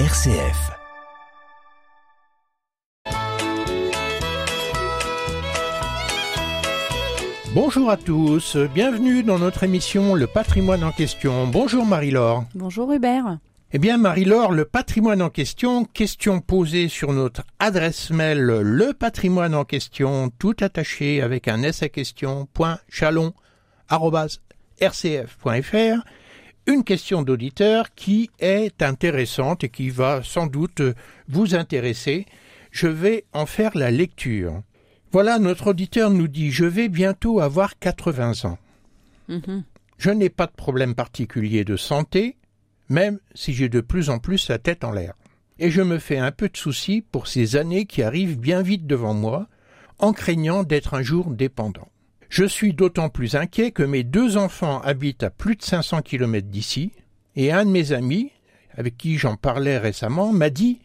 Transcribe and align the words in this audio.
RCF. 0.00 0.72
Bonjour 7.54 7.90
à 7.90 7.96
tous, 7.96 8.56
bienvenue 8.74 9.22
dans 9.22 9.38
notre 9.38 9.62
émission 9.62 10.16
Le 10.16 10.26
patrimoine 10.26 10.82
en 10.82 10.90
question. 10.90 11.46
Bonjour 11.46 11.86
Marie-Laure. 11.86 12.42
Bonjour 12.56 12.92
Hubert. 12.92 13.38
Eh 13.72 13.78
bien 13.78 13.96
Marie-Laure, 13.96 14.50
le 14.50 14.64
patrimoine 14.64 15.22
en 15.22 15.30
question, 15.30 15.84
question 15.84 16.40
posée 16.40 16.88
sur 16.88 17.12
notre 17.12 17.44
adresse 17.60 18.10
mail 18.10 18.40
le 18.40 18.94
patrimoine 18.94 19.54
en 19.54 19.64
question, 19.64 20.28
tout 20.40 20.56
attaché 20.60 21.22
avec 21.22 21.46
un 21.46 21.62
s 21.62 21.84
à 21.84 21.88
question, 21.88 22.48
point 22.52 22.80
chalon, 22.88 23.32
rcf.fr, 24.80 26.04
une 26.66 26.84
question 26.84 27.22
d'auditeur 27.22 27.94
qui 27.94 28.30
est 28.38 28.82
intéressante 28.82 29.64
et 29.64 29.68
qui 29.68 29.90
va 29.90 30.22
sans 30.22 30.46
doute 30.46 30.82
vous 31.28 31.54
intéresser. 31.54 32.26
Je 32.70 32.86
vais 32.86 33.24
en 33.32 33.46
faire 33.46 33.76
la 33.76 33.90
lecture. 33.90 34.62
Voilà, 35.12 35.38
notre 35.38 35.68
auditeur 35.68 36.10
nous 36.10 36.28
dit 36.28 36.50
Je 36.50 36.64
vais 36.64 36.88
bientôt 36.88 37.40
avoir 37.40 37.78
80 37.78 38.44
ans. 38.44 38.58
Mhm. 39.28 39.64
Je 39.98 40.10
n'ai 40.10 40.28
pas 40.28 40.46
de 40.46 40.52
problème 40.52 40.94
particulier 40.94 41.64
de 41.64 41.76
santé, 41.76 42.36
même 42.88 43.20
si 43.34 43.54
j'ai 43.54 43.68
de 43.68 43.80
plus 43.80 44.10
en 44.10 44.18
plus 44.18 44.48
la 44.48 44.58
tête 44.58 44.84
en 44.84 44.90
l'air. 44.90 45.14
Et 45.58 45.70
je 45.70 45.82
me 45.82 45.98
fais 45.98 46.18
un 46.18 46.32
peu 46.32 46.48
de 46.48 46.56
soucis 46.56 47.00
pour 47.00 47.28
ces 47.28 47.56
années 47.56 47.86
qui 47.86 48.02
arrivent 48.02 48.38
bien 48.38 48.60
vite 48.60 48.86
devant 48.86 49.14
moi, 49.14 49.48
en 49.98 50.12
craignant 50.12 50.64
d'être 50.64 50.94
un 50.94 51.02
jour 51.02 51.30
dépendant. 51.30 51.88
Je 52.28 52.44
suis 52.44 52.74
d'autant 52.74 53.08
plus 53.08 53.36
inquiet 53.36 53.70
que 53.70 53.82
mes 53.82 54.02
deux 54.02 54.36
enfants 54.36 54.80
habitent 54.80 55.22
à 55.22 55.30
plus 55.30 55.56
de 55.56 55.62
500 55.62 56.02
kilomètres 56.02 56.48
d'ici, 56.48 56.92
et 57.36 57.52
un 57.52 57.64
de 57.64 57.70
mes 57.70 57.92
amis, 57.92 58.30
avec 58.76 58.96
qui 58.96 59.18
j'en 59.18 59.36
parlais 59.36 59.78
récemment, 59.78 60.32
m'a 60.32 60.50
dit 60.50 60.80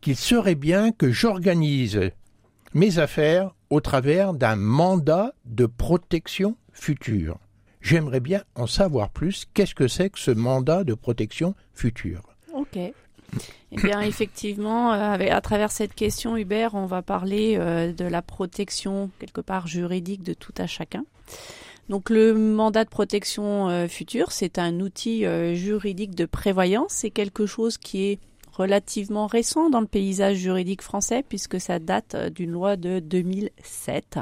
qu'il 0.00 0.16
serait 0.16 0.54
bien 0.54 0.92
que 0.92 1.10
j'organise 1.10 2.10
mes 2.74 2.98
affaires 2.98 3.54
au 3.70 3.80
travers 3.80 4.34
d'un 4.34 4.56
mandat 4.56 5.32
de 5.44 5.66
protection 5.66 6.56
future. 6.72 7.38
J'aimerais 7.80 8.20
bien 8.20 8.42
en 8.54 8.66
savoir 8.66 9.10
plus. 9.10 9.46
Qu'est-ce 9.52 9.74
que 9.74 9.88
c'est 9.88 10.10
que 10.10 10.18
ce 10.18 10.30
mandat 10.30 10.84
de 10.84 10.94
protection 10.94 11.54
future? 11.74 12.22
Eh 13.72 13.76
bien, 13.76 14.00
effectivement, 14.02 14.92
euh, 14.92 14.96
avec- 15.12 15.30
à 15.30 15.40
travers 15.40 15.70
cette 15.70 15.94
question, 15.94 16.36
Hubert, 16.36 16.74
on 16.74 16.86
va 16.86 17.02
parler 17.02 17.56
euh, 17.58 17.92
de 17.92 18.04
la 18.04 18.22
protection, 18.22 19.10
quelque 19.18 19.40
part 19.40 19.66
juridique, 19.66 20.22
de 20.22 20.34
tout 20.34 20.54
à 20.58 20.66
chacun. 20.66 21.04
Donc, 21.88 22.08
le 22.10 22.32
mandat 22.34 22.84
de 22.84 22.88
protection 22.88 23.68
euh, 23.68 23.88
future, 23.88 24.32
c'est 24.32 24.58
un 24.58 24.80
outil 24.80 25.26
euh, 25.26 25.54
juridique 25.54 26.14
de 26.14 26.24
prévoyance. 26.24 26.92
C'est 26.92 27.10
quelque 27.10 27.44
chose 27.46 27.76
qui 27.76 28.04
est 28.04 28.18
relativement 28.52 29.26
récent 29.26 29.68
dans 29.68 29.80
le 29.80 29.86
paysage 29.86 30.36
juridique 30.36 30.80
français, 30.80 31.24
puisque 31.28 31.60
ça 31.60 31.78
date 31.80 32.16
d'une 32.32 32.52
loi 32.52 32.76
de 32.76 33.00
2007. 33.00 34.18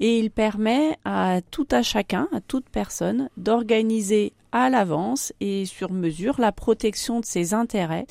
Et 0.00 0.18
il 0.18 0.30
permet 0.30 0.96
à 1.04 1.40
tout 1.50 1.66
à 1.70 1.82
chacun, 1.82 2.26
à 2.32 2.40
toute 2.40 2.68
personne, 2.70 3.28
d'organiser 3.36 4.32
à 4.52 4.70
l'avance 4.70 5.32
et 5.40 5.64
sur 5.64 5.92
mesure 5.92 6.40
la 6.40 6.52
protection 6.52 7.20
de 7.20 7.24
ses 7.24 7.54
intérêts 7.54 8.06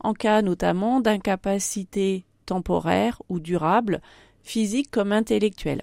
en 0.00 0.14
cas 0.14 0.42
notamment 0.42 1.00
d'incapacité 1.00 2.24
temporaire 2.46 3.22
ou 3.28 3.38
durable, 3.38 4.00
physique 4.42 4.90
comme 4.90 5.12
intellectuelle. 5.12 5.82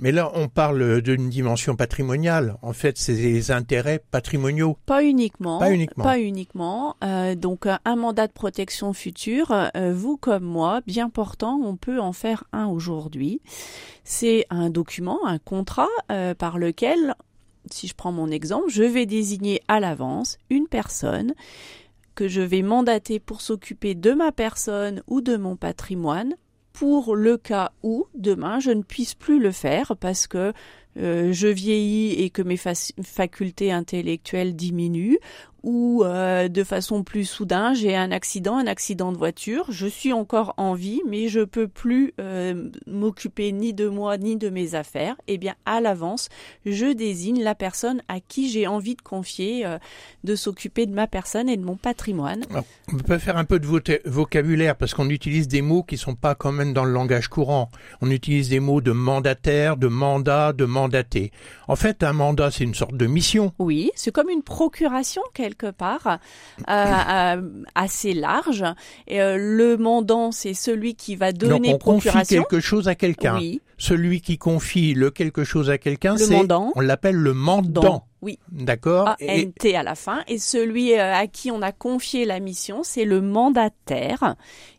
Mais 0.00 0.12
là, 0.12 0.32
on 0.34 0.48
parle 0.48 1.02
d'une 1.02 1.28
dimension 1.28 1.76
patrimoniale. 1.76 2.56
En 2.62 2.72
fait, 2.72 2.96
c'est 2.96 3.12
les 3.12 3.50
intérêts 3.50 4.02
patrimoniaux. 4.10 4.78
Pas 4.86 5.04
uniquement. 5.04 5.58
Pas 5.58 5.72
uniquement. 5.72 6.04
Pas 6.04 6.18
uniquement. 6.18 6.96
Euh, 7.04 7.34
donc 7.34 7.66
euh, 7.66 7.76
un 7.84 7.96
mandat 7.96 8.26
de 8.26 8.32
protection 8.32 8.94
future, 8.94 9.52
euh, 9.52 9.92
vous 9.94 10.16
comme 10.16 10.44
moi, 10.44 10.80
bien 10.86 11.10
portant, 11.10 11.60
on 11.62 11.76
peut 11.76 12.00
en 12.00 12.14
faire 12.14 12.44
un 12.52 12.66
aujourd'hui. 12.66 13.42
C'est 14.02 14.46
un 14.48 14.70
document, 14.70 15.18
un 15.26 15.38
contrat 15.38 15.88
euh, 16.10 16.34
par 16.34 16.56
lequel, 16.56 17.14
si 17.70 17.88
je 17.88 17.94
prends 17.94 18.12
mon 18.12 18.28
exemple, 18.28 18.68
je 18.68 18.82
vais 18.82 19.06
désigner 19.06 19.60
à 19.68 19.80
l'avance 19.80 20.38
une 20.48 20.66
personne 20.66 21.34
que 22.14 22.28
je 22.28 22.40
vais 22.40 22.62
mandater 22.62 23.20
pour 23.20 23.40
s'occuper 23.40 23.94
de 23.94 24.12
ma 24.12 24.32
personne 24.32 25.02
ou 25.06 25.20
de 25.20 25.36
mon 25.36 25.56
patrimoine 25.56 26.34
pour 26.72 27.16
le 27.16 27.36
cas 27.36 27.72
où 27.82 28.06
demain 28.14 28.60
je 28.60 28.70
ne 28.70 28.82
puisse 28.82 29.14
plus 29.14 29.40
le 29.40 29.52
faire 29.52 29.96
parce 29.96 30.26
que 30.26 30.52
euh, 30.98 31.32
je 31.32 31.48
vieillis 31.48 32.12
et 32.22 32.30
que 32.30 32.42
mes 32.42 32.56
fac- 32.56 32.92
facultés 33.02 33.72
intellectuelles 33.72 34.56
diminuent 34.56 35.18
ou 35.62 36.04
euh, 36.04 36.48
de 36.48 36.64
façon 36.64 37.02
plus 37.02 37.26
soudain 37.26 37.74
j'ai 37.74 37.94
un 37.94 38.12
accident, 38.12 38.56
un 38.56 38.66
accident 38.66 39.12
de 39.12 39.18
voiture, 39.18 39.66
je 39.68 39.86
suis 39.86 40.14
encore 40.14 40.54
en 40.56 40.72
vie 40.72 41.02
mais 41.06 41.28
je 41.28 41.40
peux 41.40 41.68
plus 41.68 42.14
euh, 42.18 42.70
m'occuper 42.86 43.52
ni 43.52 43.74
de 43.74 43.86
moi 43.86 44.16
ni 44.16 44.36
de 44.36 44.48
mes 44.48 44.74
affaires, 44.74 45.16
et 45.28 45.36
bien 45.36 45.54
à 45.66 45.82
l'avance 45.82 46.30
je 46.64 46.86
désigne 46.94 47.42
la 47.42 47.54
personne 47.54 48.00
à 48.08 48.20
qui 48.20 48.48
j'ai 48.48 48.66
envie 48.66 48.94
de 48.94 49.02
confier 49.02 49.66
euh, 49.66 49.76
de 50.24 50.34
s'occuper 50.34 50.86
de 50.86 50.94
ma 50.94 51.06
personne 51.06 51.48
et 51.50 51.58
de 51.58 51.64
mon 51.64 51.76
patrimoine. 51.76 52.42
On 52.90 52.96
peut 52.96 53.18
faire 53.18 53.36
un 53.36 53.44
peu 53.44 53.58
de 53.58 54.00
vocabulaire 54.06 54.76
parce 54.76 54.94
qu'on 54.94 55.10
utilise 55.10 55.46
des 55.46 55.60
mots 55.60 55.82
qui 55.82 55.98
sont 55.98 56.14
pas 56.14 56.34
quand 56.34 56.52
même 56.52 56.72
dans 56.72 56.84
le 56.84 56.92
langage 56.92 57.28
courant. 57.28 57.70
On 58.00 58.10
utilise 58.10 58.48
des 58.48 58.60
mots 58.60 58.80
de 58.80 58.92
mandataire, 58.92 59.76
de 59.76 59.88
mandat, 59.88 60.54
de 60.54 60.64
mandaté. 60.80 61.30
En 61.68 61.76
fait, 61.76 62.02
un 62.02 62.12
mandat, 62.12 62.50
c'est 62.50 62.64
une 62.64 62.74
sorte 62.74 62.96
de 62.96 63.06
mission. 63.06 63.52
Oui, 63.58 63.90
c'est 63.94 64.12
comme 64.12 64.28
une 64.30 64.42
procuration 64.42 65.22
quelque 65.34 65.70
part, 65.70 66.18
euh, 66.68 66.72
euh, 66.72 67.42
assez 67.74 68.14
large. 68.14 68.64
Et, 69.06 69.20
euh, 69.20 69.36
le 69.38 69.76
mandant, 69.76 70.32
c'est 70.32 70.54
celui 70.54 70.94
qui 70.94 71.16
va 71.16 71.32
Donc, 71.32 71.50
donner 71.50 71.74
on 71.74 71.78
confie 71.78 72.08
procuration. 72.08 72.42
quelque 72.42 72.60
chose 72.60 72.88
à 72.88 72.94
quelqu'un. 72.94 73.36
Oui, 73.36 73.60
Celui 73.78 74.20
qui 74.20 74.36
confie 74.36 74.92
le 74.94 75.10
quelque 75.10 75.42
chose 75.44 75.70
à 75.70 75.78
quelqu'un, 75.78 76.12
Le 76.12 76.18
c'est 76.18 76.36
mandant. 76.36 76.72
on 76.76 76.80
l'appelle 76.80 77.16
le 77.16 77.32
mandant. 77.32 78.04
oui, 78.20 78.38
D'accord 78.52 79.16
Et- 79.20 79.30
A-N-T 79.30 79.74
à 79.74 79.82
la 79.82 79.94
fin. 79.94 80.22
Et 80.28 80.38
celui 80.38 80.94
à 80.94 81.26
qui 81.26 81.50
on 81.50 81.62
a 81.62 81.72
confié 81.72 82.26
la 82.26 82.40
mission, 82.40 82.82
c'est 82.82 83.06
le 83.06 83.20
mandataire. 83.22 84.36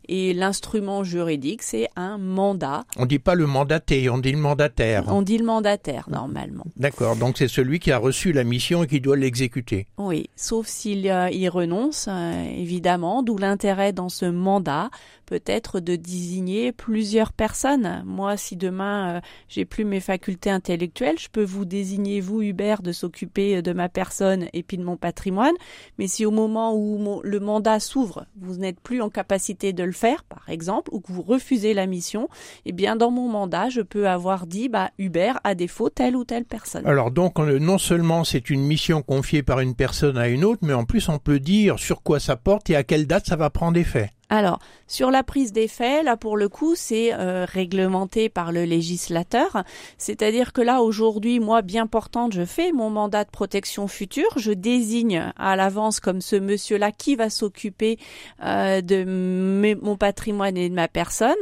Et 0.08 0.34
l'instrument 0.34 1.04
juridique, 1.04 1.62
c'est 1.62 1.88
un 1.96 2.18
mandat. 2.18 2.84
On 2.98 3.06
dit 3.06 3.20
pas 3.20 3.36
le 3.36 3.46
mandaté, 3.48 4.10
on 4.10 4.18
dit 4.18 4.32
le 4.32 4.38
mandataire. 4.40 5.04
On 5.08 5.22
dit 5.22 5.38
le 5.38 5.46
mandataire 5.46 6.10
normalement. 6.10 6.66
D'accord, 6.78 7.16
donc 7.16 7.38
c'est 7.38 7.48
celui 7.48 7.80
qui 7.80 7.92
a 7.92 7.98
reçu 7.98 8.34
la 8.34 8.44
mission 8.44 8.84
et 8.84 8.88
qui 8.88 9.00
doit 9.00 9.16
l'exécuter. 9.18 9.88
Oui, 9.98 10.30
sauf 10.36 10.68
s'il 10.68 11.08
euh, 11.10 11.30
y 11.30 11.48
renonce, 11.50 12.08
euh, 12.10 12.44
évidemment, 12.58 13.24
d'où 13.24 13.38
l'intérêt 13.38 13.94
dans 13.94 14.10
ce 14.10 14.26
mandat 14.26 14.90
peut 15.26 15.42
être 15.46 15.80
de 15.80 15.96
désigner 15.96 16.74
plusieurs 16.74 17.32
personnes. 17.32 18.04
Moi, 18.06 18.36
si 18.36 18.58
demain 18.58 19.16
euh, 19.18 19.22
j'ai 19.48 19.64
plus 19.64 19.86
mes 19.86 20.02
facultés 20.02 20.50
intellectuelles, 20.50 21.18
je 21.20 21.30
peux 21.30 21.44
vous 21.44 21.64
désigner, 21.64 22.20
vous 22.20 22.42
Hubert, 22.42 22.82
de 22.82 22.92
s'occuper 22.92 23.58
euh, 23.58 23.62
de 23.62 23.72
ma 23.72 23.88
personne 23.88 24.48
et 24.52 24.62
puis 24.64 24.78
de 24.78 24.84
mon 24.84 24.98
patrimoine. 24.98 25.56
Mais 25.98 26.08
si 26.08 26.26
au 26.26 26.32
moment 26.32 26.74
où 26.76 26.98
mon- 26.98 27.22
le 27.24 27.40
mandat 27.40 27.80
s'ouvre, 27.80 28.26
vous 28.42 28.56
n'êtes 28.58 28.80
plus 28.82 29.02
en 29.02 29.10
capacité 29.10 29.72
de 29.72 29.84
le 29.84 29.91
faire, 29.92 30.24
par 30.24 30.50
exemple, 30.50 30.90
ou 30.94 31.00
que 31.00 31.12
vous 31.12 31.22
refusez 31.22 31.74
la 31.74 31.86
mission, 31.88 32.28
eh 32.66 32.72
bien, 32.72 32.96
dans 32.96 33.12
mon 33.12 33.28
mandat, 33.30 33.70
je 33.70 33.82
peux 33.82 34.08
avoir 34.08 34.48
dit, 34.48 34.70
bah, 34.70 34.92
Hubert, 34.98 35.40
à 35.44 35.56
défaut, 35.56 35.90
telle 35.90 36.16
ou 36.16 36.24
telle 36.24 36.46
personne. 36.46 36.86
Alors 36.88 37.12
donc 37.12 37.40
on- 37.40 37.60
non 37.60 37.78
seulement 37.78 38.24
c'est 38.24 38.50
une 38.50 38.62
mission 38.64 39.02
confiée 39.02 39.44
par 39.44 39.60
une 39.60 39.76
personne 39.76 40.18
à 40.18 40.28
une 40.28 40.44
autre, 40.46 40.62
mais 40.64 40.74
en 40.74 40.86
plus 40.86 41.10
on 41.10 41.20
peut 41.20 41.40
dire 41.40 41.80
sur 41.80 42.02
quoi 42.04 42.20
ça 42.20 42.36
porte 42.36 42.70
et 42.70 42.76
à 42.76 42.84
quelle 42.84 43.08
date 43.08 43.26
ça 43.28 43.36
va 43.36 43.50
prendre 43.50 43.78
effet. 43.78 44.12
Alors, 44.34 44.60
sur 44.88 45.12
la 45.12 45.24
prise 45.24 45.52
d'effet, 45.52 46.04
là 46.04 46.16
pour 46.16 46.38
le 46.38 46.48
coup, 46.48 46.74
c'est 46.74 47.14
euh, 47.14 47.46
réglementé 47.46 48.30
par 48.30 48.54
le 48.54 48.64
législateur. 48.64 49.66
C'est-à-dire 49.98 50.54
que 50.54 50.62
là, 50.62 50.82
aujourd'hui, 50.82 51.42
moi, 51.42 51.62
bien 51.62 51.86
portante, 51.86 52.32
je 52.32 52.46
fais 52.46 52.72
mon 52.72 52.90
mandat 52.90 53.26
de 53.26 53.30
protection 53.30 53.90
future. 53.90 54.30
Je 54.38 54.54
désigne 54.54 55.34
à 55.36 55.58
l'avance 55.58 56.00
comme 56.00 56.22
ce 56.22 56.38
monsieur-là 56.38 56.94
qui 56.94 57.18
va 57.18 57.30
s'occuper 57.30 58.00
euh, 58.42 58.80
de 58.80 59.76
mon 59.82 59.98
patrimoine 59.98 60.56
et 60.56 60.70
de 60.70 60.76
ma 60.76 60.88
personne. 60.88 61.36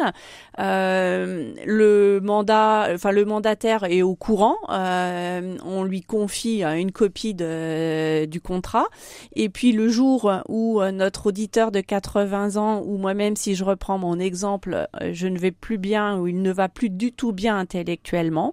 Euh, 0.58 1.54
le 1.68 2.20
mandat, 2.24 2.88
enfin 2.92 3.12
le 3.12 3.24
mandataire 3.24 3.84
est 3.84 4.02
au 4.02 4.16
courant. 4.16 4.58
On 4.68 5.84
lui 5.84 6.02
confie 6.02 6.64
une 6.64 6.92
copie 6.92 7.36
du 7.36 8.42
contrat. 8.42 8.88
Et 9.36 9.50
puis 9.50 9.74
le 9.74 9.90
jour 9.90 10.32
où 10.48 10.82
notre 10.92 11.28
auditeur 11.28 11.72
de 11.72 11.82
80 11.82 12.58
ans 12.58 12.79
ou 12.86 12.98
moi-même, 12.98 13.36
si 13.36 13.56
je 13.56 13.64
reprends 13.64 13.98
mon 13.98 14.20
exemple, 14.20 14.88
euh, 15.02 15.12
je 15.14 15.28
ne 15.28 15.38
vais 15.38 15.52
plus 15.52 15.78
bien 15.78 16.18
ou 16.18 16.28
il 16.28 16.42
ne 16.42 16.52
va 16.52 16.70
plus 16.70 16.90
du 16.90 17.12
tout 17.12 17.32
bien 17.32 17.58
intellectuellement, 17.58 18.52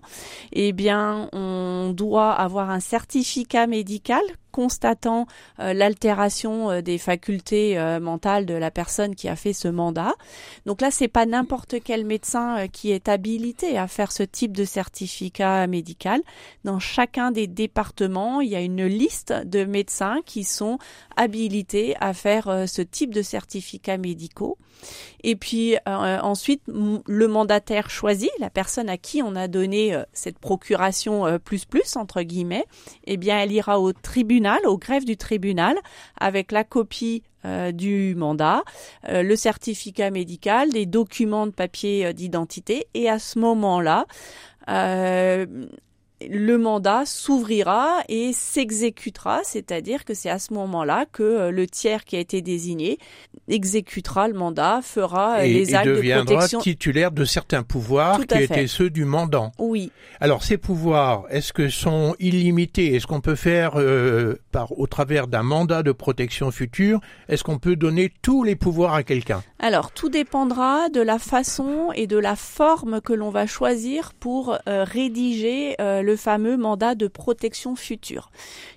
eh 0.53 0.73
bien, 0.73 1.29
on 1.33 1.93
doit 1.95 2.33
avoir 2.33 2.71
un 2.71 2.81
certificat 2.81 3.67
médical 3.67 4.23
constatant 4.57 5.27
l'altération 5.59 6.81
des 6.81 6.97
facultés 6.97 7.77
mentales 8.01 8.47
de 8.47 8.55
la 8.55 8.71
personne 8.71 9.15
qui 9.15 9.29
a 9.29 9.37
fait 9.37 9.53
ce 9.53 9.69
mandat. 9.69 10.15
Donc 10.65 10.81
là, 10.81 10.91
c'est 10.91 11.09
pas 11.09 11.27
n'importe 11.27 11.77
quel 11.85 12.07
médecin 12.07 12.67
qui 12.73 12.91
est 12.91 13.09
habilité 13.09 13.77
à 13.77 13.87
faire 13.87 14.13
ce 14.13 14.23
type 14.23 14.57
de 14.57 14.65
certificat 14.65 15.67
médical. 15.67 16.23
Dans 16.65 16.79
chacun 16.79 17.33
des 17.33 17.47
départements, 17.47 18.41
il 18.41 18.49
y 18.49 18.57
a 18.57 18.63
une 18.63 18.87
liste 18.87 19.35
de 19.45 19.67
médecins 19.67 20.21
qui 20.25 20.45
sont 20.45 20.79
habilités 21.17 21.95
à 22.01 22.15
faire 22.15 22.65
ce 22.67 22.81
type 22.81 23.13
de 23.13 23.23
certificats 23.23 23.99
médicaux. 23.99 24.57
Et 25.23 25.37
puis 25.37 25.75
euh, 25.89 26.19
ensuite, 26.21 26.63
le 26.67 27.29
mandataire 27.29 27.91
choisi, 27.91 28.31
la 28.39 28.51
personne 28.51 28.89
à 28.89 28.97
qui 28.97 29.23
on 29.23 29.35
a 29.35 29.49
donné 29.49 29.95
euh, 29.95 30.03
cette 30.13 30.39
procuration 30.39 31.27
euh, 31.27 31.39
plus 31.39 31.65
plus 31.65 31.97
entre 31.97 32.23
guillemets, 32.23 32.65
eh 33.05 33.17
bien, 33.17 33.39
elle 33.39 33.53
ira 33.53 33.81
au 33.81 33.93
tribunal, 33.93 34.46
au 34.65 34.79
greffe 34.79 35.05
du 35.05 35.17
tribunal, 35.17 35.77
avec 36.19 36.53
la 36.53 36.65
copie 36.65 37.23
du 37.73 38.15
mandat, 38.17 38.63
le 39.09 39.37
certificat 39.37 40.11
médical, 40.11 40.71
des 40.71 40.87
documents 40.87 41.47
de 41.47 41.53
papier 41.53 42.13
d'identité, 42.13 42.89
et 42.95 43.09
à 43.09 43.19
ce 43.19 43.39
moment-là, 43.39 44.07
le 46.27 46.57
mandat 46.57 47.05
s'ouvrira 47.05 48.03
et 48.09 48.33
s'exécutera, 48.33 49.41
c'est-à-dire 49.45 50.05
que 50.05 50.15
c'est 50.15 50.31
à 50.31 50.39
ce 50.39 50.55
moment-là 50.55 51.05
que 51.13 51.23
euh, 51.23 51.51
le 51.51 51.67
tiers 51.67 52.05
qui 52.05 52.17
a 52.17 52.21
été 52.21 52.41
désigné 52.41 52.99
exécutera 53.49 54.27
le 54.27 54.35
mandat, 54.35 54.81
fera 54.83 55.41
euh, 55.41 55.43
les 55.43 55.75
actes 55.75 55.89
de 55.89 56.25
protection. 56.25 56.61
titulaire 56.61 57.13
de 57.13 57.25
certains 57.25 57.63
pouvoirs 57.63 58.27
qui 58.27 58.43
étaient 58.43 58.67
ceux 58.67 58.89
du 58.89 59.05
mandant. 59.05 59.53
Oui. 59.59 59.93
Alors 60.19 60.43
ces 60.43 60.57
pouvoirs, 60.57 61.25
est-ce 61.29 61.53
que 61.53 61.69
sont 61.69 62.17
illimités? 62.19 62.95
Est-ce 62.95 63.07
qu'on 63.07 63.21
peut 63.21 63.35
faire 63.35 63.73
euh, 63.77 64.37
par 64.53 64.79
au 64.79 64.87
travers 64.87 65.27
d'un 65.27 65.43
mandat 65.43 65.83
de 65.83 65.93
protection 65.93 66.51
future 66.51 67.01
Est-ce 67.29 67.45
qu'on 67.45 67.59
peut 67.59 67.77
donner 67.77 68.11
tous 68.23 68.43
les 68.43 68.57
pouvoirs 68.57 68.95
à 68.95 69.03
quelqu'un? 69.03 69.43
Alors 69.59 69.93
tout 69.93 70.09
dépendra 70.09 70.89
de 70.89 71.03
la 71.03 71.19
façon 71.19 71.91
et 71.95 72.07
de 72.07 72.17
la 72.17 72.37
forme 72.37 73.01
que 73.03 73.13
l'on 73.13 73.31
va 73.31 73.47
choisir 73.47 74.15
pour 74.15 74.59
rédiger 74.67 75.77
le 76.07 76.17
fameux 76.17 76.57
mandat 76.57 76.95
de 76.95 77.09
protection 77.09 77.77
future. 77.77 78.31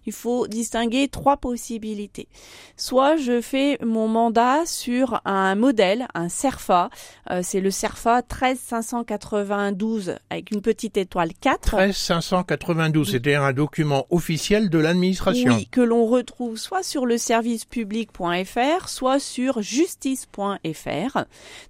Il 0.05 0.13
faut 0.13 0.47
distinguer 0.47 1.07
trois 1.07 1.37
possibilités. 1.37 2.27
Soit 2.75 3.15
je 3.15 3.39
fais 3.39 3.77
mon 3.83 4.07
mandat 4.07 4.65
sur 4.65 5.21
un 5.25 5.55
modèle, 5.55 6.07
un 6.13 6.27
CERFA, 6.27 6.89
euh, 7.29 7.41
c'est 7.43 7.61
le 7.61 7.71
CERFA 7.71 8.21
13592 8.23 10.15
avec 10.29 10.51
une 10.51 10.61
petite 10.61 10.97
étoile 10.97 11.31
4. 11.39 11.69
13592, 11.69 13.11
c'était 13.11 13.35
un 13.35 13.53
document 13.53 14.07
officiel 14.09 14.69
de 14.69 14.79
l'administration. 14.79 15.53
Oui, 15.53 15.67
que 15.71 15.81
l'on 15.81 16.05
retrouve 16.05 16.57
soit 16.57 16.83
sur 16.83 17.05
le 17.05 17.17
servicepublic.fr, 17.17 18.89
soit 18.89 19.19
sur 19.19 19.61
justice.fr. 19.61 21.17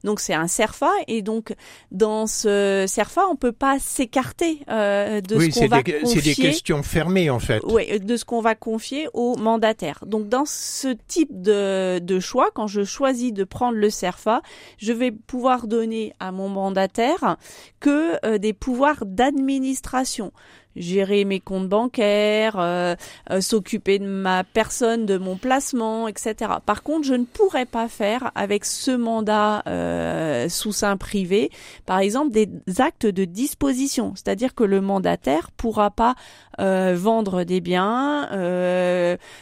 Donc 0.04 0.20
c'est 0.22 0.34
un 0.34 0.48
CERFA 0.48 0.92
et 1.08 1.22
donc 1.22 1.54
dans 1.92 2.28
ce 2.28 2.86
CERFA, 2.88 3.28
on 3.30 3.36
peut 3.36 3.52
pas 3.52 3.78
s'écarter 3.80 4.62
euh, 4.70 5.20
de 5.22 5.49
c'est 5.52 5.68
des, 5.68 6.36
questions 6.36 6.84
fermées 6.84 7.30
en 7.30 7.40
fait. 7.40 7.62
Oui, 7.66 8.00
de 8.00 8.18
ce 8.18 8.26
qu'on 8.26 8.42
va 8.42 8.56
confier 8.56 9.08
au 9.14 9.36
mandataire. 9.36 10.04
Donc 10.06 10.30
dans 10.30 10.46
ce 10.46 10.96
type 11.08 11.42
de, 11.42 12.00
de 12.00 12.20
choix, 12.20 12.50
quand 12.54 12.68
je 12.68 12.84
choisis 12.84 13.34
de 13.34 13.44
prendre 13.44 13.78
le 13.78 13.90
CERFA, 13.90 14.42
je 14.78 14.94
vais 14.94 15.12
pouvoir 15.12 15.68
donner 15.68 16.14
à 16.20 16.32
mon 16.32 16.50
mandataire 16.50 17.38
que 17.80 18.26
euh, 18.26 18.38
des 18.38 18.54
pouvoirs 18.54 19.06
d'administration 19.06 20.32
gérer 20.76 21.26
mes 21.26 21.40
comptes 21.40 21.68
bancaires, 21.68 22.56
euh, 22.58 22.96
euh, 23.32 23.42
s'occuper 23.42 24.00
de 24.00 24.06
ma 24.06 24.44
personne, 24.44 25.06
de 25.06 25.18
mon 25.18 25.36
placement, 25.36 26.08
etc. 26.08 26.52
Par 26.66 26.84
contre, 26.84 27.06
je 27.06 27.14
ne 27.14 27.26
pourrais 27.26 27.66
pas 27.66 27.88
faire 27.88 28.32
avec 28.36 28.66
ce 28.66 28.92
mandat 28.92 29.64
euh, 29.68 30.48
sous 30.50 30.72
sein 30.72 30.98
privé, 30.98 31.50
par 31.86 32.00
exemple, 32.00 32.32
des 32.32 32.50
actes 32.80 33.06
de 33.06 33.26
disposition, 33.26 34.14
c'est-à-dire 34.16 34.54
que 34.56 34.64
le 34.64 34.82
mandataire 34.82 35.52
pourra 35.52 35.92
pas 35.92 36.16
vendre 36.58 37.46
des 37.46 37.62
biens, 37.62 38.28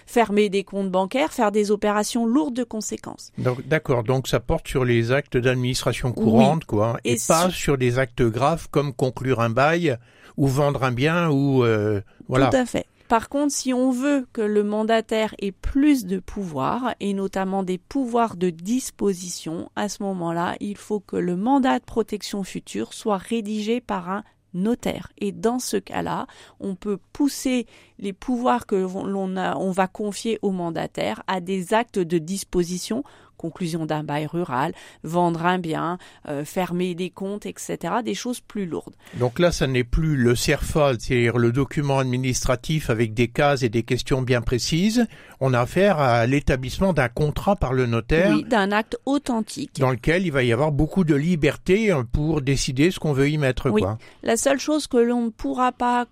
fermer 0.06 0.50
des 0.50 0.63
comptes 0.63 0.91
bancaires, 0.91 1.33
faire 1.33 1.51
des 1.51 1.71
opérations 1.71 2.27
lourdes 2.27 2.53
de 2.53 2.63
conséquences. 2.63 3.31
Donc 3.39 3.68
d'accord, 3.68 4.03
donc 4.03 4.27
ça 4.27 4.39
porte 4.39 4.68
sur 4.68 4.85
les 4.85 5.12
actes 5.12 5.35
d'administration 5.35 6.12
courante, 6.12 6.65
quoi, 6.65 7.00
et, 7.06 7.18
pas 7.27 7.50
sur 7.50 7.80
des 7.80 7.97
actes 7.97 8.21
graves 8.21 8.68
comme 8.69 8.94
conclure 8.94 9.39
un 9.39 9.50
bail 9.50 9.97
ou 10.37 10.47
vendre 10.47 10.83
un 10.83 10.91
bien 10.91 11.29
ou 11.29 11.63
euh, 11.63 12.01
voilà. 12.27 12.49
Tout 12.49 12.57
à 12.57 12.65
fait. 12.65 12.85
Par 13.07 13.29
contre, 13.29 13.53
si 13.53 13.73
on 13.73 13.89
veut 13.89 14.27
que 14.33 14.41
le 14.41 14.63
mandataire 14.63 15.33
ait 15.39 15.53
plus 15.53 16.05
de 16.05 16.19
pouvoir, 16.19 16.93
et 16.99 17.13
notamment 17.13 17.63
des 17.63 17.77
pouvoirs 17.77 18.35
de 18.35 18.49
disposition, 18.49 19.71
à 19.77 19.87
ce 19.87 20.03
moment-là, 20.03 20.57
il 20.59 20.75
faut 20.75 20.99
que 20.99 21.15
le 21.15 21.37
mandat 21.37 21.79
de 21.79 21.85
protection 21.85 22.43
future 22.43 22.93
soit 22.93 23.17
rédigé 23.17 23.79
par 23.79 24.09
un 24.09 24.23
notaire. 24.53 25.11
Et 25.19 25.31
dans 25.31 25.59
ce 25.59 25.77
cas-là, 25.77 26.27
on 26.59 26.75
peut 26.75 26.97
pousser 27.13 27.65
les 27.99 28.13
pouvoirs 28.13 28.65
que 28.65 28.75
l'on 28.75 29.37
on 29.37 29.71
va 29.71 29.87
confier 29.87 30.39
au 30.41 30.51
mandataire 30.51 31.23
à 31.27 31.39
des 31.39 31.73
actes 31.73 31.99
de 31.99 32.17
disposition 32.17 33.03
conclusion 33.37 33.85
d'un 33.85 34.03
bail 34.03 34.25
rural, 34.25 34.73
vendre 35.03 35.45
un 35.45 35.59
bien, 35.59 35.97
euh, 36.27 36.43
fermer 36.43 36.95
des 36.95 37.09
comptes, 37.09 37.45
etc. 37.45 37.77
Des 38.03 38.15
choses 38.15 38.39
plus 38.41 38.65
lourdes. 38.65 38.95
Donc 39.15 39.39
là, 39.39 39.51
ça 39.51 39.67
n'est 39.67 39.83
plus 39.83 40.15
le 40.15 40.35
CERFA, 40.35 40.93
c'est-à-dire 40.99 41.37
le 41.37 41.51
document 41.51 41.99
administratif 41.99 42.89
avec 42.89 43.13
des 43.13 43.27
cases 43.27 43.63
et 43.63 43.69
des 43.69 43.83
questions 43.83 44.21
bien 44.21 44.41
précises. 44.41 45.05
On 45.39 45.53
a 45.53 45.61
affaire 45.61 45.99
à 45.99 46.25
l'établissement 46.25 46.93
d'un 46.93 47.09
contrat 47.09 47.55
par 47.55 47.73
le 47.73 47.85
notaire. 47.85 48.31
Oui, 48.31 48.43
d'un 48.43 48.71
acte 48.71 48.97
authentique. 49.05 49.79
Dans 49.79 49.91
lequel 49.91 50.25
il 50.25 50.31
va 50.31 50.43
y 50.43 50.51
avoir 50.51 50.71
beaucoup 50.71 51.03
de 51.03 51.15
liberté 51.15 51.91
euh, 51.91 52.03
pour 52.03 52.41
décider 52.41 52.91
ce 52.91 52.99
qu'on 52.99 53.13
veut 53.13 53.29
y 53.29 53.37
mettre. 53.37 53.69
Oui. 53.69 53.83
La 54.23 54.37
seule 54.37 54.59
chose 54.59 54.87
que 54.87 54.97
l'on 54.97 55.25
ne 55.25 55.29
pourra 55.29 55.71
pas 55.71 56.05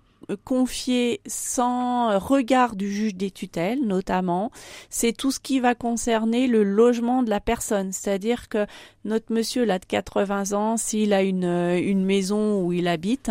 confié 0.44 1.20
sans 1.26 2.18
regard 2.18 2.76
du 2.76 2.90
juge 2.90 3.14
des 3.14 3.30
tutelles, 3.30 3.80
notamment, 3.84 4.50
c'est 4.90 5.12
tout 5.12 5.30
ce 5.30 5.40
qui 5.40 5.60
va 5.60 5.74
concerner 5.74 6.46
le 6.46 6.62
logement 6.62 7.22
de 7.22 7.30
la 7.30 7.40
personne. 7.40 7.92
C'est-à-dire 7.92 8.48
que 8.48 8.66
notre 9.04 9.32
monsieur 9.32 9.64
là 9.64 9.78
de 9.78 9.84
80 9.84 10.52
ans, 10.52 10.76
s'il 10.76 11.12
a 11.12 11.22
une, 11.22 11.44
une 11.44 12.04
maison 12.04 12.62
où 12.62 12.72
il 12.72 12.88
habite, 12.88 13.30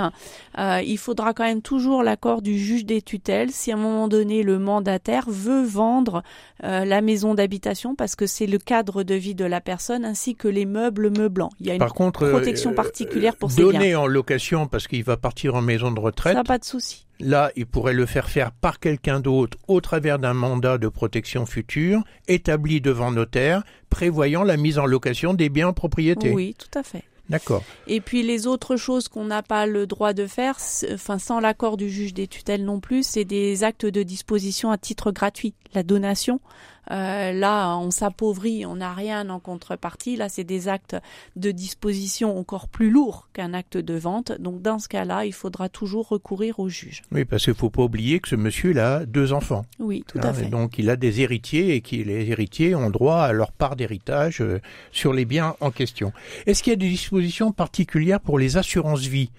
euh, 0.58 0.82
il 0.86 0.98
faudra 0.98 1.34
quand 1.34 1.44
même 1.44 1.62
toujours 1.62 2.04
l'accord 2.04 2.42
du 2.42 2.58
juge 2.58 2.86
des 2.86 3.02
tutelles 3.02 3.52
si 3.52 3.72
à 3.72 3.76
un 3.76 3.80
moment 3.80 4.08
donné 4.08 4.44
le 4.44 4.60
mandataire 4.60 5.26
veut 5.28 5.64
vendre 5.64 6.24
euh, 6.64 6.86
la 6.86 7.02
maison 7.02 7.34
d'habitation 7.34 7.96
parce 7.96 8.16
que 8.16 8.26
c'est 8.26 8.48
le 8.48 8.58
cadre 8.58 9.04
de 9.04 9.16
vie 9.16 9.36
de 9.36 9.46
la 9.46 9.62
personne 9.62 10.06
ainsi 10.06 10.36
que 10.36 10.48
les 10.48 10.66
meubles 10.66 11.10
meublants. 11.10 11.50
Il 11.60 11.68
y 11.68 11.72
a 11.72 11.76
une 11.76 12.12
protection 12.12 12.72
euh, 12.72 12.76
particulière 12.76 13.36
pour 13.36 13.52
ces 13.52 13.62
biens. 13.62 13.72
Donner 13.72 13.96
en 13.96 14.08
location 14.08 14.68
parce 14.68 14.88
qu'il 14.88 15.04
va 15.04 15.18
partir 15.18 15.56
en 15.56 15.62
maison 15.62 15.92
de 15.92 16.00
retraite. 16.00 16.36
Ça 16.36 16.44
pas 16.44 16.58
de 16.58 16.66
souci. 16.66 16.85
Là, 17.20 17.52
il 17.56 17.66
pourrait 17.66 17.94
le 17.94 18.06
faire 18.06 18.30
faire 18.30 18.52
par 18.52 18.80
quelqu'un 18.80 19.22
d'autre 19.22 19.58
au 19.68 19.80
travers 19.80 20.20
d'un 20.20 20.34
mandat 20.34 20.78
de 20.78 20.90
protection 20.90 21.46
future 21.46 22.04
établi 22.28 22.82
devant 22.82 23.12
notaire, 23.12 23.64
prévoyant 23.90 24.44
la 24.44 24.58
mise 24.58 24.80
en 24.80 24.86
location 24.86 25.34
des 25.34 25.50
biens 25.50 25.70
en 25.70 25.74
propriété. 25.74 26.32
Oui, 26.32 26.56
tout 26.58 26.78
à 26.78 26.84
fait. 26.84 27.04
D'accord. 27.30 27.64
Et 27.88 28.02
puis 28.02 28.22
les 28.22 28.46
autres 28.46 28.76
choses 28.76 29.08
qu'on 29.08 29.26
n'a 29.26 29.42
pas 29.42 29.66
le 29.66 29.88
droit 29.88 30.14
de 30.14 30.28
faire, 30.28 30.58
enfin 30.94 31.18
sans 31.18 31.40
l'accord 31.40 31.76
du 31.76 31.90
juge 31.90 32.14
des 32.14 32.28
tutelles 32.28 32.64
non 32.64 32.80
plus, 32.80 33.04
c'est 33.04 33.26
des 33.26 33.64
actes 33.64 33.86
de 33.86 34.04
disposition 34.04 34.70
à 34.70 34.78
titre 34.78 35.12
gratuit, 35.12 35.56
la 35.74 35.82
donation. 35.82 36.40
Euh, 36.92 37.32
là, 37.32 37.78
on 37.78 37.92
s'appauvrit, 37.92 38.66
on 38.66 38.78
n'a 38.78 38.94
rien 38.94 39.30
en 39.30 39.40
contrepartie. 39.40 40.16
Là, 40.16 40.30
c'est 40.30 40.44
des 40.44 40.68
actes 40.68 40.96
de 41.36 41.52
disposition 41.52 42.38
encore 42.38 42.68
plus 42.68 42.90
lourds 42.90 43.28
qu'un 43.34 43.54
acte 43.54 43.78
de 43.78 43.94
vente. 43.96 44.32
Donc, 44.40 44.62
dans 44.62 44.80
ce 44.80 44.88
cas-là, 44.88 45.26
il 45.26 45.34
faudra 45.34 45.70
toujours 45.70 46.08
recourir 46.10 46.60
au 46.60 46.70
juge. 46.70 47.02
Oui, 47.12 47.26
parce 47.26 47.46
qu'il 47.46 47.54
faut 47.54 47.70
pas 47.70 47.84
oublier 47.84 48.20
que 48.20 48.28
ce 48.28 48.36
monsieur 48.36 48.78
a 48.80 49.06
deux 49.06 49.34
enfants. 49.34 49.66
Oui, 49.80 50.04
tout 50.08 50.20
à 50.22 50.28
hein, 50.28 50.34
fait. 50.34 50.46
Donc, 50.46 50.78
il 50.78 50.90
a 50.90 50.96
des 50.96 51.22
héritiers 51.22 51.76
et 51.76 51.82
que 51.82 51.96
les 51.96 52.30
héritiers 52.30 52.76
ont 52.76 52.90
droit 52.90 53.22
à 53.22 53.32
leur 53.32 53.52
part 53.52 53.76
d'héritage 53.76 54.42
euh, 54.42 54.62
sur 54.92 55.14
les 55.14 55.26
biens 55.26 55.56
en 55.60 55.72
question. 55.72 56.12
Est-ce 56.46 56.64
qu'il 56.64 56.72
y 56.72 56.74
a 56.74 56.78
des 56.78 56.90
dispositions 56.90 57.52
particulières 57.52 58.20
pour 58.20 58.40
les 58.40 58.58
assurances 58.58 59.02
vie 59.02 59.32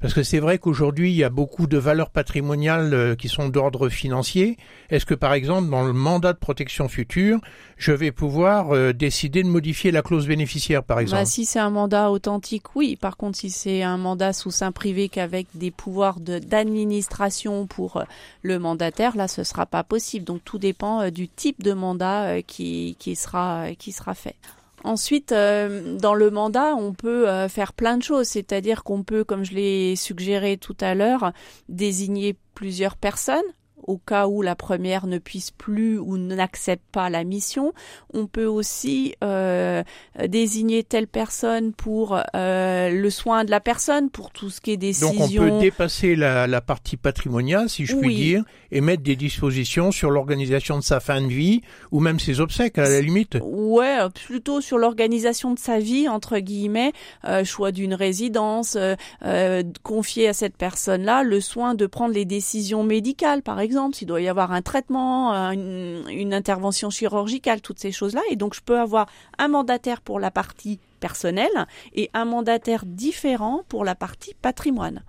parce 0.00 0.14
que 0.14 0.22
c'est 0.22 0.38
vrai 0.38 0.58
qu'aujourd'hui, 0.58 1.10
il 1.10 1.16
y 1.16 1.24
a 1.24 1.28
beaucoup 1.28 1.66
de 1.66 1.76
valeurs 1.76 2.10
patrimoniales 2.10 2.94
euh, 2.94 3.14
qui 3.14 3.28
sont 3.28 3.48
d'ordre 3.48 3.88
financier. 3.90 4.56
Est-ce 4.88 5.04
que, 5.04 5.14
par 5.14 5.34
exemple, 5.34 5.68
dans 5.68 5.84
le 5.84 5.92
mandat 5.92 6.32
de 6.32 6.38
protection 6.38 6.88
future, 6.88 7.38
je 7.76 7.92
vais 7.92 8.10
pouvoir 8.10 8.74
euh, 8.74 8.92
décider 8.92 9.42
de 9.42 9.48
modifier 9.48 9.90
la 9.90 10.00
clause 10.00 10.26
bénéficiaire, 10.26 10.82
par 10.82 11.00
exemple? 11.00 11.20
bah, 11.20 11.26
Si 11.26 11.44
c'est 11.44 11.58
un 11.58 11.70
mandat 11.70 12.10
authentique, 12.10 12.74
oui. 12.74 12.96
Par 12.96 13.18
contre, 13.18 13.38
si 13.38 13.50
c'est 13.50 13.82
un 13.82 13.98
mandat 13.98 14.32
sous 14.32 14.50
sein 14.50 14.72
privé 14.72 15.10
qu'avec 15.10 15.46
des 15.54 15.70
pouvoirs 15.70 16.18
d'administration 16.20 17.66
pour 17.66 17.98
euh, 17.98 18.04
le 18.42 18.58
mandataire, 18.58 19.16
là, 19.16 19.28
ce 19.28 19.44
sera 19.44 19.66
pas 19.66 19.84
possible. 19.84 20.24
Donc, 20.24 20.40
tout 20.44 20.58
dépend 20.58 21.10
du 21.10 21.28
type 21.28 21.62
de 21.62 21.74
mandat 21.74 22.42
qui, 22.42 22.96
qui, 22.98 23.16
sera, 23.16 23.66
qui 23.78 23.92
sera 23.92 24.14
fait. 24.14 24.36
Ensuite, 24.84 25.32
euh, 25.32 25.98
dans 25.98 26.14
le 26.14 26.30
mandat, 26.30 26.74
on 26.74 26.92
peut 26.92 27.28
euh, 27.28 27.48
faire 27.48 27.72
plein 27.72 27.98
de 27.98 28.02
choses, 28.02 28.28
c'est-à-dire 28.28 28.82
qu'on 28.82 29.02
peut, 29.02 29.24
comme 29.24 29.44
je 29.44 29.54
l'ai 29.54 29.96
suggéré 29.96 30.56
tout 30.56 30.76
à 30.80 30.94
l'heure, 30.94 31.32
désigner 31.68 32.36
plusieurs 32.54 32.96
personnes 32.96 33.42
au 33.90 33.98
cas 33.98 34.26
où 34.26 34.42
la 34.42 34.54
première 34.54 35.06
ne 35.06 35.18
puisse 35.18 35.50
plus 35.50 35.98
ou 35.98 36.16
n'accepte 36.16 36.84
pas 36.92 37.10
la 37.10 37.24
mission. 37.24 37.72
On 38.14 38.26
peut 38.26 38.46
aussi 38.46 39.14
euh, 39.24 39.82
désigner 40.28 40.84
telle 40.84 41.06
personne 41.06 41.72
pour 41.72 42.18
euh, 42.34 42.90
le 42.90 43.10
soin 43.10 43.44
de 43.44 43.50
la 43.50 43.60
personne, 43.60 44.10
pour 44.10 44.30
tout 44.30 44.50
ce 44.50 44.60
qui 44.60 44.70
est 44.72 44.76
décision. 44.76 45.12
Donc 45.12 45.30
on 45.30 45.50
peut 45.50 45.60
dépasser 45.60 46.14
la, 46.14 46.46
la 46.46 46.60
partie 46.60 46.96
patrimoniale, 46.96 47.68
si 47.68 47.86
je 47.86 47.96
puis 47.96 48.14
dire, 48.14 48.44
et 48.70 48.80
mettre 48.80 49.02
des 49.02 49.16
dispositions 49.16 49.90
sur 49.90 50.10
l'organisation 50.10 50.78
de 50.78 50.84
sa 50.84 51.00
fin 51.00 51.20
de 51.20 51.26
vie 51.26 51.62
ou 51.90 52.00
même 52.00 52.20
ses 52.20 52.40
obsèques 52.40 52.78
à 52.78 52.88
la 52.88 53.00
limite. 53.00 53.38
Ouais, 53.42 53.98
plutôt 54.14 54.60
sur 54.60 54.78
l'organisation 54.78 55.52
de 55.52 55.58
sa 55.58 55.78
vie 55.78 56.08
entre 56.08 56.38
guillemets, 56.38 56.92
euh, 57.24 57.44
choix 57.44 57.72
d'une 57.72 57.94
résidence, 57.94 58.76
euh, 58.76 58.94
euh, 59.24 59.62
confier 59.82 60.28
à 60.28 60.32
cette 60.32 60.56
personne-là 60.56 61.22
le 61.22 61.40
soin 61.40 61.74
de 61.74 61.86
prendre 61.86 62.14
les 62.14 62.24
décisions 62.24 62.84
médicales, 62.84 63.42
par 63.42 63.60
exemple, 63.60 63.79
s'il 63.92 64.08
doit 64.08 64.20
y 64.20 64.28
avoir 64.28 64.52
un 64.52 64.62
traitement, 64.62 65.32
une, 65.52 66.34
intervention 66.34 66.90
chirurgicale, 66.90 67.60
toutes 67.60 67.78
ces 67.78 67.92
choses-là. 67.92 68.22
Et 68.30 68.36
donc 68.36 68.54
je 68.54 68.60
peux 68.60 68.78
avoir 68.78 69.06
un 69.38 69.48
mandataire 69.48 70.00
pour 70.00 70.20
la 70.20 70.30
partie 70.30 70.78
personnelle 71.00 71.66
et 71.94 72.10
un 72.14 72.24
mandataire 72.24 72.84
différent 72.86 73.64
pour 73.68 73.84
la 73.84 73.94
partie 73.94 74.34
patrimoine. 74.34 75.02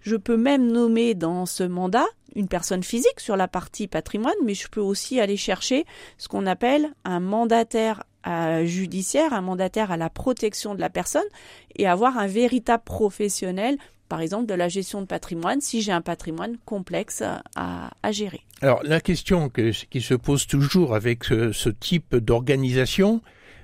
Je 0.00 0.16
peux 0.16 0.36
même 0.36 0.70
nommer 0.70 1.14
dans 1.14 1.46
ce 1.46 1.64
mandat 1.64 2.06
une 2.34 2.48
personne 2.48 2.82
physique 2.82 3.18
sur 3.18 3.36
la 3.36 3.48
partie 3.48 3.88
patrimoine, 3.88 4.34
mais 4.44 4.54
je 4.54 4.68
peux 4.68 4.80
aussi 4.80 5.20
aller 5.20 5.36
chercher 5.36 5.84
ce 6.18 6.28
qu'on 6.28 6.46
appelle 6.46 6.92
un 7.04 7.20
mandataire 7.20 8.04
euh, 8.26 8.64
judiciaire, 8.64 9.32
un 9.32 9.40
mandataire 9.40 9.92
à 9.92 9.96
la 9.96 10.10
protection 10.10 10.74
de 10.74 10.80
la 10.80 10.90
personne 10.90 11.26
et 11.76 11.86
avoir 11.86 12.18
un 12.18 12.26
véritable 12.26 12.82
professionnel, 12.84 13.78
par 14.08 14.20
exemple 14.20 14.46
de 14.46 14.54
la 14.54 14.68
gestion 14.68 15.00
de 15.00 15.06
patrimoine, 15.06 15.60
si 15.60 15.82
j'ai 15.82 15.92
un 15.92 16.00
patrimoine 16.00 16.56
complexe 16.64 17.22
à, 17.54 17.90
gérer. 18.12 18.40
Alors 18.62 18.80
la 18.84 19.00
question 19.00 19.50
qui 19.50 20.00
se 20.00 20.14
pose 20.14 20.46
toujours 20.46 20.94
avec 20.94 21.24
ce, 21.24 21.68
type 21.68 22.16
d'organisation, 22.16 23.20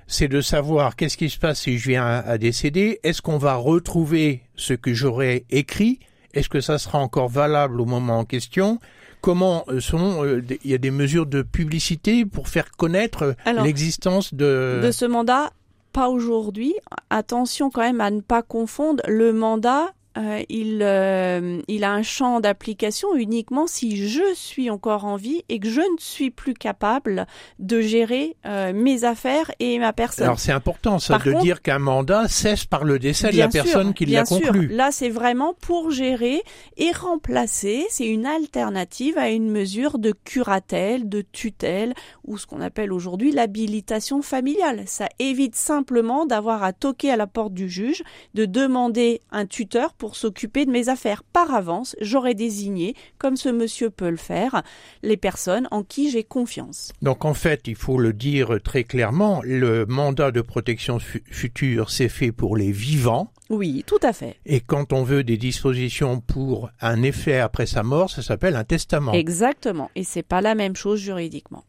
c'est 0.07 0.27
de 0.27 0.41
savoir 0.41 0.95
qu'est-ce 0.95 1.17
qui 1.17 1.29
se 1.29 1.39
passe 1.39 1.61
si 1.61 1.77
je 1.77 1.89
viens 1.89 2.05
à 2.05 2.37
décéder, 2.37 2.99
est-ce 3.03 3.21
qu'on 3.21 3.37
va 3.37 3.55
retrouver 3.55 4.43
ce 4.55 4.73
que 4.73 4.93
j'aurais 4.93 5.45
écrit? 5.49 5.99
Est-ce 6.33 6.49
que 6.49 6.61
ça 6.61 6.77
sera 6.77 6.99
encore 6.99 7.29
valable 7.29 7.79
au 7.79 7.85
moment 7.85 8.19
en 8.19 8.25
question? 8.25 8.79
Comment 9.21 9.63
euh, 9.69 9.79
sont 9.79 10.25
euh, 10.25 10.43
il 10.63 10.71
y 10.71 10.73
a 10.73 10.77
des 10.77 10.91
mesures 10.91 11.25
de 11.25 11.43
publicité 11.43 12.25
pour 12.25 12.49
faire 12.49 12.71
connaître 12.71 13.35
l'existence 13.63 14.33
de 14.33 14.81
de 14.83 14.91
ce 14.91 15.05
mandat? 15.05 15.51
Pas 15.93 16.09
aujourd'hui. 16.09 16.73
Attention 17.09 17.69
quand 17.69 17.81
même 17.81 18.01
à 18.01 18.11
ne 18.11 18.19
pas 18.19 18.41
confondre 18.41 19.01
le 19.07 19.31
mandat 19.31 19.93
euh, 20.17 20.43
il, 20.49 20.79
euh, 20.83 21.61
il 21.67 21.83
a 21.83 21.91
un 21.91 22.03
champ 22.03 22.39
d'application 22.39 23.15
uniquement 23.15 23.65
si 23.65 24.07
je 24.07 24.33
suis 24.35 24.69
encore 24.69 25.05
en 25.05 25.15
vie 25.15 25.43
et 25.49 25.59
que 25.59 25.67
je 25.67 25.81
ne 25.81 25.97
suis 25.97 26.29
plus 26.29 26.53
capable 26.53 27.25
de 27.57 27.81
gérer 27.81 28.35
euh, 28.45 28.73
mes 28.73 29.05
affaires 29.05 29.49
et 29.59 29.79
ma 29.79 29.91
personne. 29.91 30.25
Alors 30.25 30.39
c'est 30.39 30.51
important 30.51 30.99
ça 30.99 31.17
de 31.17 31.41
dire 31.41 31.61
qu'un 31.63 31.79
mandat 31.79 32.27
cesse 32.27 32.65
par 32.65 32.83
le 32.83 32.99
décès 32.99 33.31
de 33.31 33.37
la 33.37 33.47
personne 33.47 33.93
qui 33.95 34.05
l'a 34.05 34.23
conclu. 34.23 34.67
Là 34.67 34.91
c'est 34.91 35.09
vraiment 35.09 35.55
pour 35.59 35.89
gérer 35.89 36.43
et 36.77 36.91
remplacer, 36.91 37.85
c'est 37.89 38.07
une 38.07 38.27
alternative 38.27 39.17
à 39.17 39.29
une 39.29 39.49
mesure 39.49 39.97
de 39.97 40.11
curatelle, 40.11 41.09
de 41.09 41.21
tutelle 41.21 41.95
ou 42.23 42.37
ce 42.37 42.45
qu'on 42.45 42.61
appelle 42.61 42.93
aujourd'hui 42.93 43.31
l'habilitation 43.31 44.21
familiale. 44.21 44.83
Ça 44.85 45.09
évite 45.17 45.55
simplement 45.55 46.25
d'avoir 46.27 46.63
à 46.63 46.71
toquer 46.71 47.11
à 47.11 47.17
la 47.17 47.25
porte 47.25 47.53
du 47.53 47.67
juge, 47.67 48.03
de 48.35 48.45
demander 48.45 49.21
un 49.31 49.47
tuteur 49.47 49.93
pour 49.93 50.02
s'occuper 50.11 50.65
de 50.65 50.71
mes 50.71 50.89
affaires. 50.89 51.23
Par 51.23 51.53
avance, 51.53 51.95
j'aurais 52.01 52.33
désigné, 52.35 52.95
comme 53.17 53.37
ce 53.37 53.49
monsieur 53.49 53.89
peut 53.89 54.09
le 54.09 54.17
faire, 54.17 54.63
les 55.01 55.17
personnes 55.17 55.67
en 55.71 55.83
qui 55.83 56.09
j'ai 56.09 56.23
confiance. 56.23 56.91
Donc 57.01 57.25
en 57.25 57.33
fait, 57.33 57.61
il 57.67 57.75
faut 57.75 57.97
le 57.97 58.13
dire 58.13 58.59
très 58.63 58.83
clairement, 58.83 59.41
le 59.43 59.85
mandat 59.85 60.31
de 60.31 60.41
protection 60.41 60.99
future, 60.99 61.89
c'est 61.89 62.09
fait 62.09 62.31
pour 62.31 62.57
les 62.57 62.71
vivants. 62.71 63.31
Oui, 63.49 63.83
tout 63.85 63.99
à 64.01 64.13
fait. 64.13 64.37
Et 64.45 64.61
quand 64.61 64.93
on 64.93 65.03
veut 65.03 65.23
des 65.23 65.37
dispositions 65.37 66.19
pour 66.19 66.69
un 66.81 67.03
effet 67.03 67.39
après 67.39 67.65
sa 67.65 67.83
mort, 67.83 68.09
ça 68.09 68.21
s'appelle 68.21 68.55
un 68.55 68.63
testament. 68.63 69.13
Exactement. 69.13 69.91
Et 69.95 70.03
c'est 70.03 70.23
pas 70.23 70.41
la 70.41 70.55
même 70.55 70.75
chose 70.75 70.99
juridiquement. 70.99 71.63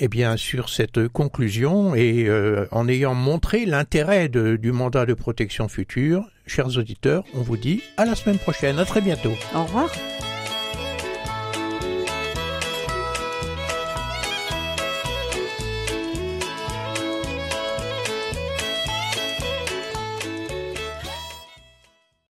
Eh 0.00 0.08
bien, 0.08 0.36
sur 0.36 0.68
cette 0.68 1.08
conclusion 1.08 1.94
et 1.96 2.26
euh, 2.28 2.66
en 2.70 2.86
ayant 2.86 3.14
montré 3.14 3.66
l'intérêt 3.66 4.28
du 4.28 4.70
mandat 4.70 5.06
de 5.06 5.14
protection 5.14 5.66
future, 5.66 6.24
chers 6.48 6.76
auditeurs, 6.76 7.24
on 7.34 7.40
vous 7.40 7.56
dit 7.56 7.82
à 7.96 8.04
la 8.04 8.14
semaine 8.14 8.38
prochaine. 8.38 8.78
À 8.78 8.84
très 8.84 9.00
bientôt. 9.00 9.32
Au 9.54 9.62
revoir. 9.64 9.90